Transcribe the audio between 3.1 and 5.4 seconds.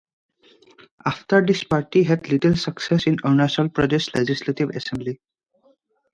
Arunachal Pradesh Legislative Assembly.